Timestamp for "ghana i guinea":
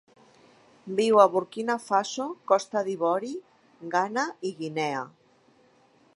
3.97-5.07